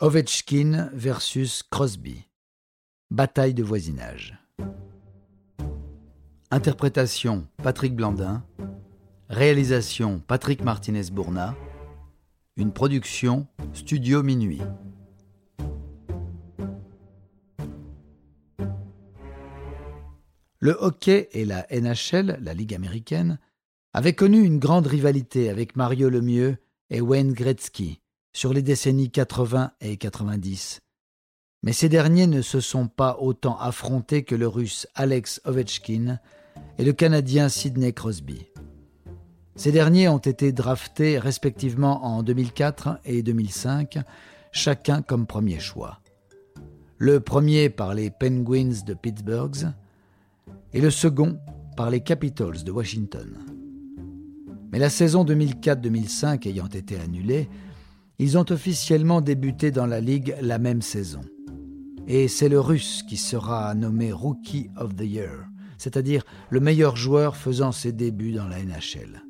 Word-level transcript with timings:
Ovechkin 0.00 0.90
versus 0.92 1.62
Crosby. 1.62 2.28
Bataille 3.10 3.54
de 3.54 3.62
voisinage. 3.62 4.36
Interprétation 6.50 7.46
Patrick 7.62 7.94
Blandin. 7.94 8.44
Réalisation 9.28 10.20
Patrick 10.26 10.62
Martinez-Bourna. 10.62 11.54
Une 12.56 12.72
production 12.72 13.46
Studio 13.72 14.22
Minuit. 14.22 14.62
Le 20.58 20.76
hockey 20.80 21.28
et 21.32 21.44
la 21.44 21.66
NHL, 21.70 22.38
la 22.40 22.54
Ligue 22.54 22.74
américaine, 22.74 23.38
avaient 23.92 24.14
connu 24.14 24.42
une 24.42 24.58
grande 24.58 24.86
rivalité 24.86 25.48
avec 25.48 25.76
Mario 25.76 26.10
Lemieux 26.10 26.56
et 26.90 27.00
Wayne 27.00 27.32
Gretzky 27.32 28.01
sur 28.32 28.52
les 28.52 28.62
décennies 28.62 29.10
80 29.10 29.72
et 29.80 29.96
90. 29.96 30.80
Mais 31.62 31.72
ces 31.72 31.88
derniers 31.88 32.26
ne 32.26 32.42
se 32.42 32.60
sont 32.60 32.88
pas 32.88 33.18
autant 33.20 33.56
affrontés 33.58 34.24
que 34.24 34.34
le 34.34 34.48
russe 34.48 34.88
Alex 34.94 35.40
Ovechkin 35.44 36.18
et 36.78 36.84
le 36.84 36.92
canadien 36.92 37.48
Sidney 37.48 37.92
Crosby. 37.92 38.46
Ces 39.54 39.70
derniers 39.70 40.08
ont 40.08 40.18
été 40.18 40.50
draftés 40.50 41.18
respectivement 41.18 42.04
en 42.04 42.22
2004 42.22 43.00
et 43.04 43.22
2005, 43.22 43.98
chacun 44.50 45.02
comme 45.02 45.26
premier 45.26 45.60
choix. 45.60 46.00
Le 46.96 47.20
premier 47.20 47.68
par 47.68 47.94
les 47.94 48.10
Penguins 48.10 48.82
de 48.86 48.94
Pittsburgh 48.94 49.72
et 50.72 50.80
le 50.80 50.90
second 50.90 51.38
par 51.76 51.90
les 51.90 52.00
Capitals 52.00 52.64
de 52.64 52.70
Washington. 52.70 53.38
Mais 54.72 54.78
la 54.78 54.88
saison 54.88 55.24
2004-2005 55.24 56.48
ayant 56.48 56.68
été 56.68 56.98
annulée, 56.98 57.48
ils 58.22 58.38
ont 58.38 58.46
officiellement 58.50 59.20
débuté 59.20 59.72
dans 59.72 59.86
la 59.86 60.00
Ligue 60.00 60.36
la 60.40 60.60
même 60.60 60.80
saison. 60.80 61.22
Et 62.06 62.28
c'est 62.28 62.48
le 62.48 62.60
Russe 62.60 63.02
qui 63.02 63.16
sera 63.16 63.74
nommé 63.74 64.12
Rookie 64.12 64.70
of 64.76 64.94
the 64.94 65.02
Year, 65.02 65.48
c'est-à-dire 65.76 66.22
le 66.48 66.60
meilleur 66.60 66.94
joueur 66.94 67.36
faisant 67.36 67.72
ses 67.72 67.90
débuts 67.90 68.30
dans 68.30 68.46
la 68.46 68.62
NHL. 68.62 69.24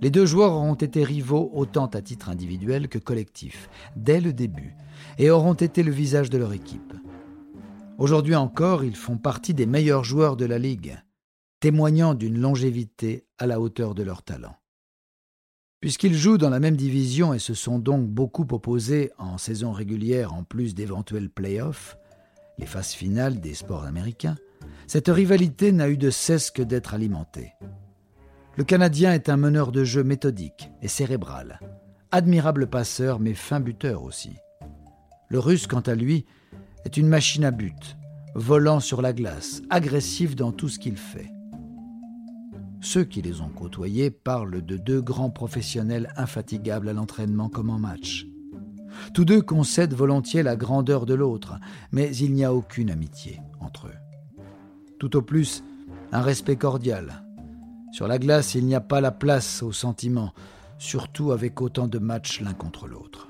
Les 0.00 0.10
deux 0.10 0.24
joueurs 0.24 0.52
auront 0.52 0.74
été 0.74 1.04
rivaux 1.04 1.50
autant 1.52 1.84
à 1.88 2.00
titre 2.00 2.30
individuel 2.30 2.88
que 2.88 2.98
collectif, 2.98 3.68
dès 3.94 4.22
le 4.22 4.32
début, 4.32 4.74
et 5.18 5.28
auront 5.28 5.52
été 5.52 5.82
le 5.82 5.92
visage 5.92 6.30
de 6.30 6.38
leur 6.38 6.54
équipe. 6.54 6.94
Aujourd'hui 7.98 8.36
encore, 8.36 8.84
ils 8.84 8.96
font 8.96 9.18
partie 9.18 9.52
des 9.52 9.66
meilleurs 9.66 10.04
joueurs 10.04 10.38
de 10.38 10.46
la 10.46 10.58
Ligue, 10.58 10.96
témoignant 11.60 12.14
d'une 12.14 12.40
longévité 12.40 13.26
à 13.36 13.46
la 13.46 13.60
hauteur 13.60 13.94
de 13.94 14.02
leur 14.02 14.22
talent. 14.22 14.56
Puisqu'ils 15.84 16.16
jouent 16.16 16.38
dans 16.38 16.48
la 16.48 16.60
même 16.60 16.78
division 16.78 17.34
et 17.34 17.38
se 17.38 17.52
sont 17.52 17.78
donc 17.78 18.08
beaucoup 18.08 18.46
opposés 18.52 19.12
en 19.18 19.36
saison 19.36 19.70
régulière 19.70 20.32
en 20.32 20.42
plus 20.42 20.74
d'éventuels 20.74 21.28
playoffs, 21.28 21.98
les 22.56 22.64
phases 22.64 22.92
finales 22.92 23.38
des 23.38 23.52
sports 23.52 23.84
américains, 23.84 24.36
cette 24.86 25.08
rivalité 25.08 25.72
n'a 25.72 25.90
eu 25.90 25.98
de 25.98 26.08
cesse 26.08 26.50
que 26.50 26.62
d'être 26.62 26.94
alimentée. 26.94 27.52
Le 28.56 28.64
Canadien 28.64 29.12
est 29.12 29.28
un 29.28 29.36
meneur 29.36 29.72
de 29.72 29.84
jeu 29.84 30.02
méthodique 30.02 30.70
et 30.80 30.88
cérébral, 30.88 31.60
admirable 32.12 32.66
passeur 32.66 33.20
mais 33.20 33.34
fin 33.34 33.60
buteur 33.60 34.04
aussi. 34.04 34.32
Le 35.28 35.38
Russe, 35.38 35.66
quant 35.66 35.80
à 35.80 35.94
lui, 35.94 36.24
est 36.86 36.96
une 36.96 37.08
machine 37.08 37.44
à 37.44 37.50
but, 37.50 37.98
volant 38.34 38.80
sur 38.80 39.02
la 39.02 39.12
glace, 39.12 39.60
agressif 39.68 40.34
dans 40.34 40.50
tout 40.50 40.70
ce 40.70 40.78
qu'il 40.78 40.96
fait. 40.96 41.33
Ceux 42.84 43.04
qui 43.04 43.22
les 43.22 43.40
ont 43.40 43.48
côtoyés 43.48 44.10
parlent 44.10 44.60
de 44.60 44.76
deux 44.76 45.00
grands 45.00 45.30
professionnels 45.30 46.12
infatigables 46.18 46.90
à 46.90 46.92
l'entraînement 46.92 47.48
comme 47.48 47.70
en 47.70 47.78
match. 47.78 48.26
Tous 49.14 49.24
deux 49.24 49.40
concèdent 49.40 49.94
volontiers 49.94 50.42
la 50.42 50.54
grandeur 50.54 51.06
de 51.06 51.14
l'autre, 51.14 51.58
mais 51.92 52.14
il 52.14 52.34
n'y 52.34 52.44
a 52.44 52.52
aucune 52.52 52.90
amitié 52.90 53.40
entre 53.58 53.86
eux. 53.86 54.44
Tout 54.98 55.16
au 55.16 55.22
plus, 55.22 55.64
un 56.12 56.20
respect 56.20 56.56
cordial. 56.56 57.24
Sur 57.90 58.06
la 58.06 58.18
glace, 58.18 58.54
il 58.54 58.66
n'y 58.66 58.74
a 58.74 58.82
pas 58.82 59.00
la 59.00 59.12
place 59.12 59.62
aux 59.62 59.72
sentiments, 59.72 60.34
surtout 60.76 61.32
avec 61.32 61.62
autant 61.62 61.88
de 61.88 61.98
matchs 61.98 62.42
l'un 62.42 62.52
contre 62.52 62.86
l'autre. 62.86 63.28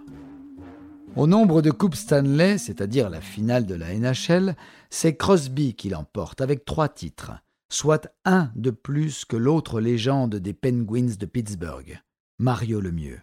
Au 1.14 1.28
nombre 1.28 1.62
de 1.62 1.70
Coupes 1.70 1.94
Stanley, 1.94 2.58
c'est-à-dire 2.58 3.08
la 3.08 3.20
finale 3.20 3.66
de 3.66 3.76
la 3.76 3.94
NHL, 3.94 4.56
c'est 4.90 5.14
Crosby 5.14 5.74
qui 5.74 5.90
l'emporte 5.90 6.40
avec 6.40 6.64
trois 6.64 6.88
titres 6.88 7.43
soit 7.68 8.08
un 8.24 8.50
de 8.54 8.70
plus 8.70 9.24
que 9.24 9.36
l'autre 9.36 9.80
légende 9.80 10.36
des 10.36 10.52
Penguins 10.52 11.14
de 11.18 11.26
Pittsburgh, 11.26 12.00
Mario 12.38 12.80
Lemieux. 12.80 13.20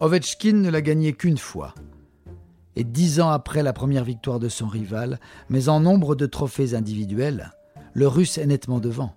Ovechkin 0.00 0.54
ne 0.54 0.70
l'a 0.70 0.82
gagné 0.82 1.14
qu'une 1.14 1.38
fois, 1.38 1.74
et 2.76 2.84
dix 2.84 3.20
ans 3.20 3.30
après 3.30 3.62
la 3.62 3.72
première 3.72 4.04
victoire 4.04 4.38
de 4.38 4.48
son 4.48 4.68
rival, 4.68 5.18
mais 5.48 5.68
en 5.68 5.80
nombre 5.80 6.14
de 6.14 6.26
trophées 6.26 6.74
individuels, 6.74 7.52
le 7.94 8.06
Russe 8.06 8.36
est 8.36 8.46
nettement 8.46 8.80
devant. 8.80 9.14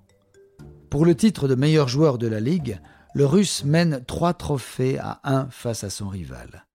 Pour 0.89 1.05
le 1.05 1.13
titre 1.13 1.47
de 1.47 1.55
meilleur 1.55 1.89
joueur 1.89 2.17
de 2.17 2.27
la 2.27 2.39
Ligue, 2.39 2.79
le 3.13 3.25
Russe 3.25 3.65
mène 3.65 4.03
trois 4.05 4.33
trophées 4.33 4.97
à 4.97 5.19
un 5.23 5.49
face 5.49 5.83
à 5.83 5.89
son 5.89 6.07
rival. 6.07 6.65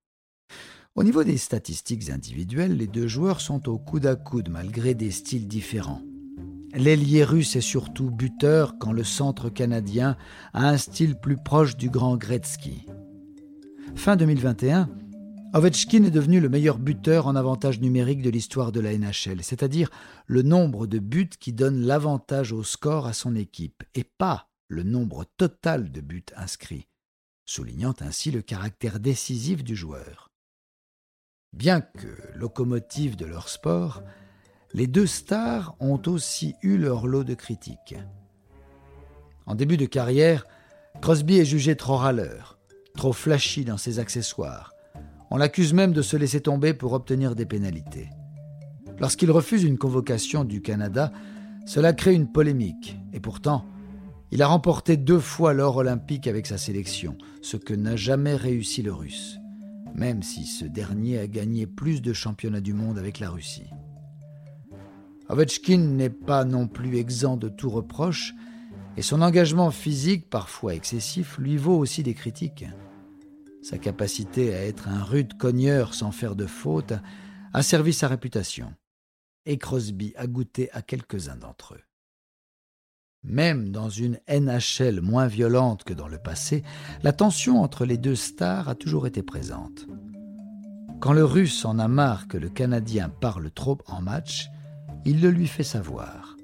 Au 0.94 1.02
niveau 1.02 1.24
des 1.24 1.38
statistiques 1.38 2.10
individuelles, 2.10 2.76
les 2.76 2.86
deux 2.86 3.08
joueurs 3.08 3.40
sont 3.40 3.68
au 3.68 3.78
coude 3.78 4.06
à 4.06 4.14
coude 4.14 4.50
malgré 4.50 4.94
des 4.94 5.10
styles 5.10 5.48
différents. 5.48 6.02
L'ailier 6.76 7.22
russe 7.22 7.54
est 7.54 7.60
surtout 7.60 8.10
buteur 8.10 8.78
quand 8.80 8.90
le 8.90 9.04
centre 9.04 9.48
canadien 9.48 10.16
a 10.52 10.68
un 10.68 10.76
style 10.76 11.14
plus 11.14 11.36
proche 11.36 11.76
du 11.76 11.88
grand 11.88 12.16
Gretzky. 12.16 12.84
Fin 13.94 14.16
2021, 14.16 14.90
Ovechkin 15.54 16.02
est 16.02 16.10
devenu 16.10 16.40
le 16.40 16.48
meilleur 16.48 16.78
buteur 16.78 17.28
en 17.28 17.36
avantage 17.36 17.80
numérique 17.80 18.22
de 18.22 18.30
l'histoire 18.30 18.72
de 18.72 18.80
la 18.80 18.98
NHL, 18.98 19.44
c'est-à-dire 19.44 19.88
le 20.26 20.42
nombre 20.42 20.88
de 20.88 20.98
buts 20.98 21.30
qui 21.38 21.52
donne 21.52 21.80
l'avantage 21.80 22.50
au 22.50 22.64
score 22.64 23.06
à 23.06 23.12
son 23.12 23.36
équipe, 23.36 23.84
et 23.94 24.02
pas 24.02 24.48
le 24.66 24.82
nombre 24.82 25.26
total 25.36 25.92
de 25.92 26.00
buts 26.00 26.24
inscrits, 26.36 26.88
soulignant 27.46 27.94
ainsi 28.00 28.32
le 28.32 28.42
caractère 28.42 28.98
décisif 28.98 29.62
du 29.62 29.76
joueur. 29.76 30.32
Bien 31.52 31.82
que 31.82 32.08
locomotive 32.34 33.14
de 33.14 33.26
leur 33.26 33.48
sport, 33.48 34.02
les 34.74 34.88
deux 34.88 35.06
stars 35.06 35.76
ont 35.78 36.02
aussi 36.06 36.56
eu 36.62 36.76
leur 36.76 37.06
lot 37.06 37.22
de 37.22 37.34
critiques. 37.34 37.94
En 39.46 39.54
début 39.54 39.76
de 39.76 39.86
carrière, 39.86 40.46
Crosby 41.00 41.38
est 41.38 41.44
jugé 41.44 41.76
trop 41.76 41.96
râleur, 41.96 42.58
trop 42.96 43.12
flashy 43.12 43.64
dans 43.64 43.76
ses 43.76 44.00
accessoires. 44.00 44.72
On 45.30 45.36
l'accuse 45.36 45.72
même 45.72 45.92
de 45.92 46.02
se 46.02 46.16
laisser 46.16 46.40
tomber 46.40 46.74
pour 46.74 46.92
obtenir 46.92 47.36
des 47.36 47.46
pénalités. 47.46 48.08
Lorsqu'il 48.98 49.30
refuse 49.30 49.62
une 49.62 49.78
convocation 49.78 50.44
du 50.44 50.60
Canada, 50.60 51.12
cela 51.66 51.92
crée 51.92 52.14
une 52.14 52.30
polémique, 52.30 52.98
et 53.12 53.20
pourtant, 53.20 53.64
il 54.32 54.42
a 54.42 54.48
remporté 54.48 54.96
deux 54.96 55.20
fois 55.20 55.52
l'or 55.54 55.76
olympique 55.76 56.26
avec 56.26 56.46
sa 56.46 56.58
sélection, 56.58 57.16
ce 57.42 57.56
que 57.56 57.74
n'a 57.74 57.94
jamais 57.94 58.34
réussi 58.34 58.82
le 58.82 58.92
Russe, 58.92 59.38
même 59.94 60.24
si 60.24 60.46
ce 60.46 60.64
dernier 60.64 61.20
a 61.20 61.28
gagné 61.28 61.66
plus 61.66 62.02
de 62.02 62.12
championnats 62.12 62.60
du 62.60 62.74
monde 62.74 62.98
avec 62.98 63.20
la 63.20 63.30
Russie. 63.30 63.70
Ovechkin 65.28 65.78
n'est 65.78 66.10
pas 66.10 66.44
non 66.44 66.68
plus 66.68 66.96
exempt 66.96 67.36
de 67.36 67.48
tout 67.48 67.70
reproche, 67.70 68.34
et 68.96 69.02
son 69.02 69.22
engagement 69.22 69.70
physique, 69.70 70.28
parfois 70.28 70.74
excessif, 70.74 71.38
lui 71.38 71.56
vaut 71.56 71.76
aussi 71.76 72.02
des 72.02 72.14
critiques. 72.14 72.66
Sa 73.62 73.78
capacité 73.78 74.54
à 74.54 74.64
être 74.64 74.88
un 74.88 75.02
rude 75.02 75.38
cogneur 75.38 75.94
sans 75.94 76.12
faire 76.12 76.36
de 76.36 76.46
faute 76.46 76.92
a 77.52 77.62
servi 77.62 77.92
sa 77.92 78.08
réputation, 78.08 78.74
et 79.46 79.58
Crosby 79.58 80.12
a 80.16 80.26
goûté 80.26 80.70
à 80.72 80.82
quelques-uns 80.82 81.36
d'entre 81.36 81.74
eux. 81.74 81.82
Même 83.22 83.70
dans 83.70 83.88
une 83.88 84.20
NHL 84.28 85.00
moins 85.00 85.26
violente 85.26 85.82
que 85.84 85.94
dans 85.94 86.08
le 86.08 86.18
passé, 86.18 86.62
la 87.02 87.14
tension 87.14 87.62
entre 87.62 87.86
les 87.86 87.96
deux 87.96 88.16
stars 88.16 88.68
a 88.68 88.74
toujours 88.74 89.06
été 89.06 89.22
présente. 89.22 89.86
Quand 91.00 91.14
le 91.14 91.24
Russe 91.24 91.64
en 91.64 91.78
a 91.78 91.88
marre 91.88 92.28
que 92.28 92.36
le 92.36 92.50
Canadien 92.50 93.08
parle 93.08 93.50
trop 93.50 93.78
en 93.86 94.02
match, 94.02 94.50
il 95.04 95.20
le 95.20 95.30
lui 95.30 95.46
fait 95.46 95.64
savoir. 95.64 96.36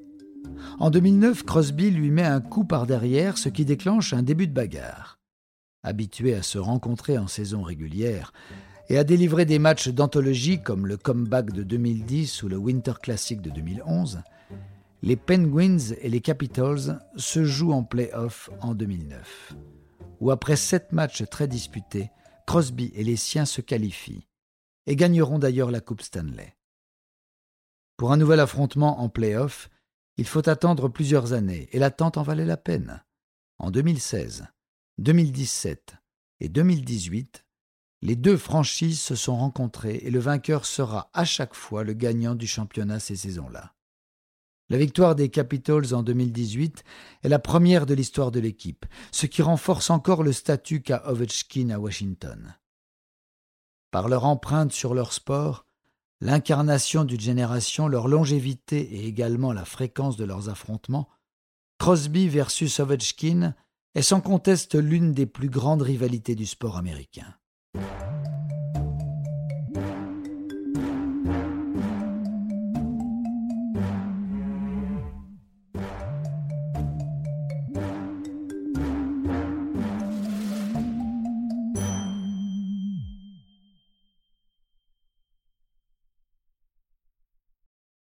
En 0.78 0.90
2009, 0.90 1.44
Crosby 1.44 1.90
lui 1.90 2.10
met 2.10 2.24
un 2.24 2.40
coup 2.40 2.64
par 2.64 2.86
derrière, 2.86 3.38
ce 3.38 3.48
qui 3.48 3.64
déclenche 3.64 4.12
un 4.12 4.22
début 4.22 4.46
de 4.46 4.52
bagarre. 4.52 5.18
Habitué 5.82 6.34
à 6.34 6.42
se 6.42 6.58
rencontrer 6.58 7.18
en 7.18 7.26
saison 7.26 7.62
régulière 7.62 8.32
et 8.88 8.98
à 8.98 9.04
délivrer 9.04 9.44
des 9.44 9.58
matchs 9.58 9.88
d'anthologie 9.88 10.62
comme 10.62 10.86
le 10.86 10.96
comeback 10.96 11.52
de 11.52 11.62
2010 11.62 12.42
ou 12.42 12.48
le 12.48 12.56
Winter 12.56 12.94
Classic 13.00 13.40
de 13.40 13.50
2011, 13.50 14.20
les 15.02 15.16
Penguins 15.16 15.94
et 16.02 16.10
les 16.10 16.20
Capitals 16.20 17.00
se 17.16 17.44
jouent 17.44 17.72
en 17.72 17.84
play-off 17.84 18.50
en 18.60 18.74
2009, 18.74 19.54
où 20.20 20.30
après 20.30 20.56
sept 20.56 20.92
matchs 20.92 21.24
très 21.30 21.48
disputés, 21.48 22.10
Crosby 22.46 22.90
et 22.94 23.04
les 23.04 23.16
siens 23.16 23.46
se 23.46 23.60
qualifient 23.60 24.26
et 24.86 24.96
gagneront 24.96 25.38
d'ailleurs 25.38 25.70
la 25.70 25.80
Coupe 25.80 26.02
Stanley. 26.02 26.54
Pour 28.00 28.12
un 28.12 28.16
nouvel 28.16 28.40
affrontement 28.40 29.02
en 29.02 29.10
play-off, 29.10 29.68
il 30.16 30.26
faut 30.26 30.48
attendre 30.48 30.88
plusieurs 30.88 31.34
années, 31.34 31.68
et 31.72 31.78
l'attente 31.78 32.16
en 32.16 32.22
valait 32.22 32.46
la 32.46 32.56
peine. 32.56 33.04
En 33.58 33.70
2016, 33.70 34.46
2017 34.96 35.96
et 36.40 36.48
2018, 36.48 37.44
les 38.00 38.16
deux 38.16 38.38
franchises 38.38 39.02
se 39.02 39.14
sont 39.14 39.36
rencontrées 39.36 39.96
et 39.96 40.10
le 40.10 40.18
vainqueur 40.18 40.64
sera 40.64 41.10
à 41.12 41.26
chaque 41.26 41.52
fois 41.52 41.84
le 41.84 41.92
gagnant 41.92 42.34
du 42.34 42.46
championnat 42.46 43.00
ces 43.00 43.16
saisons-là. 43.16 43.74
La 44.70 44.78
victoire 44.78 45.14
des 45.14 45.28
Capitals 45.28 45.92
en 45.92 46.02
2018 46.02 46.84
est 47.22 47.28
la 47.28 47.38
première 47.38 47.84
de 47.84 47.92
l'histoire 47.92 48.30
de 48.30 48.40
l'équipe, 48.40 48.86
ce 49.12 49.26
qui 49.26 49.42
renforce 49.42 49.90
encore 49.90 50.22
le 50.22 50.32
statut 50.32 50.80
qu'a 50.80 51.06
Ovechkin 51.06 51.68
à 51.68 51.78
Washington. 51.78 52.56
Par 53.90 54.08
leur 54.08 54.24
empreinte 54.24 54.72
sur 54.72 54.94
leur 54.94 55.12
sport, 55.12 55.66
l'incarnation 56.20 57.04
d'une 57.04 57.20
génération, 57.20 57.88
leur 57.88 58.08
longévité 58.08 58.80
et 58.80 59.06
également 59.06 59.52
la 59.52 59.64
fréquence 59.64 60.16
de 60.16 60.24
leurs 60.24 60.48
affrontements, 60.48 61.08
Crosby 61.78 62.28
versus 62.28 62.78
Ovechkin 62.78 63.54
est 63.94 64.02
sans 64.02 64.20
conteste 64.20 64.74
l'une 64.74 65.12
des 65.12 65.26
plus 65.26 65.48
grandes 65.48 65.82
rivalités 65.82 66.34
du 66.34 66.46
sport 66.46 66.76
américain. 66.76 67.34